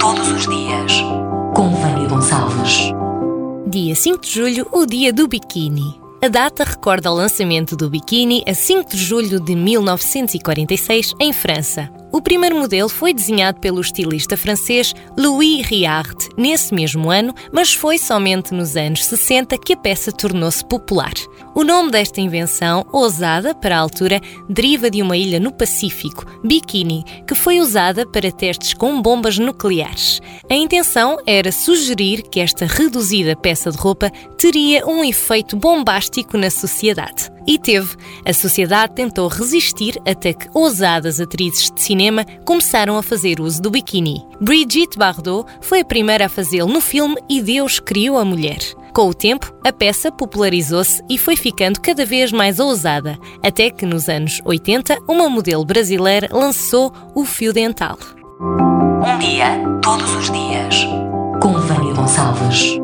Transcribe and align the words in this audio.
todos 0.00 0.30
os 0.30 0.48
dias, 0.48 0.92
com 1.54 1.68
Vânia 1.68 2.08
Gonçalves. 2.08 2.90
Dia 3.66 3.94
5 3.94 4.22
de 4.22 4.30
julho, 4.30 4.66
o 4.72 4.86
dia 4.86 5.12
do 5.12 5.28
biquíni. 5.28 6.00
A 6.22 6.28
data 6.28 6.64
recorda 6.64 7.12
o 7.12 7.14
lançamento 7.14 7.76
do 7.76 7.90
biquíni 7.90 8.42
a 8.46 8.54
5 8.54 8.90
de 8.90 8.96
julho 8.96 9.38
de 9.38 9.54
1946 9.54 11.14
em 11.20 11.34
França. 11.34 11.90
O 12.10 12.22
primeiro 12.22 12.56
modelo 12.56 12.88
foi 12.88 13.12
desenhado 13.12 13.60
pelo 13.60 13.80
estilista 13.80 14.38
francês 14.38 14.94
Louis 15.18 15.66
Riart 15.66 16.28
nesse 16.34 16.74
mesmo 16.74 17.10
ano, 17.10 17.34
mas 17.52 17.74
foi 17.74 17.98
somente 17.98 18.54
nos 18.54 18.76
anos 18.76 19.04
60 19.04 19.58
que 19.58 19.74
a 19.74 19.76
peça 19.76 20.10
tornou-se 20.10 20.64
popular. 20.64 21.12
O 21.52 21.64
nome 21.64 21.90
desta 21.90 22.20
invenção, 22.20 22.86
ousada 22.92 23.52
para 23.52 23.76
a 23.76 23.80
altura, 23.80 24.20
deriva 24.48 24.88
de 24.88 25.02
uma 25.02 25.16
ilha 25.16 25.40
no 25.40 25.52
Pacífico, 25.52 26.24
Bikini, 26.44 27.04
que 27.26 27.34
foi 27.34 27.58
usada 27.58 28.06
para 28.06 28.30
testes 28.30 28.72
com 28.72 29.02
bombas 29.02 29.36
nucleares. 29.36 30.20
A 30.48 30.54
intenção 30.54 31.18
era 31.26 31.50
sugerir 31.50 32.22
que 32.22 32.38
esta 32.38 32.66
reduzida 32.66 33.34
peça 33.34 33.70
de 33.72 33.76
roupa 33.76 34.10
teria 34.38 34.86
um 34.86 35.02
efeito 35.02 35.56
bombástico 35.56 36.38
na 36.38 36.50
sociedade. 36.50 37.28
E 37.46 37.58
teve. 37.58 37.96
A 38.24 38.32
sociedade 38.32 38.94
tentou 38.94 39.26
resistir 39.26 40.00
até 40.06 40.32
que 40.32 40.48
ousadas 40.54 41.20
atrizes 41.20 41.68
de 41.70 41.82
cinema 41.82 42.24
começaram 42.44 42.96
a 42.96 43.02
fazer 43.02 43.40
uso 43.40 43.60
do 43.60 43.70
biquíni. 43.70 44.24
Brigitte 44.40 44.96
Bardot 44.96 45.50
foi 45.60 45.80
a 45.80 45.84
primeira 45.84 46.26
a 46.26 46.28
fazê-lo 46.28 46.72
no 46.72 46.80
filme 46.80 47.16
E 47.28 47.42
Deus 47.42 47.80
Criou 47.80 48.18
a 48.18 48.24
Mulher. 48.24 48.60
Com 48.92 49.08
o 49.08 49.14
tempo, 49.14 49.52
a 49.64 49.72
peça 49.72 50.10
popularizou-se 50.10 51.02
e 51.08 51.16
foi 51.16 51.36
ficando 51.36 51.80
cada 51.80 52.04
vez 52.04 52.32
mais 52.32 52.58
ousada, 52.58 53.16
até 53.42 53.70
que 53.70 53.86
nos 53.86 54.08
anos 54.08 54.40
80 54.44 54.98
uma 55.08 55.28
modelo 55.28 55.64
brasileira 55.64 56.28
lançou 56.32 56.92
o 57.14 57.24
fio 57.24 57.52
dental. 57.52 57.96
Um 58.40 59.18
dia, 59.18 59.60
todos 59.82 60.12
os 60.14 60.30
dias, 60.30 60.86
com 61.40 61.52
Vânia 61.52 61.94
Gonçalves. 61.94 62.79